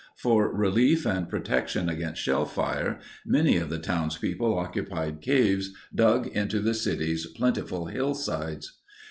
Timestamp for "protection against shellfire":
1.29-2.97